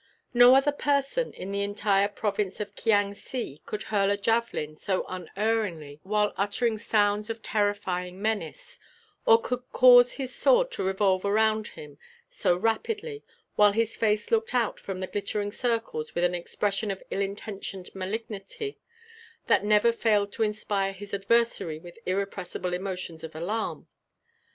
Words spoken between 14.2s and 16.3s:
looked out from the glittering circles with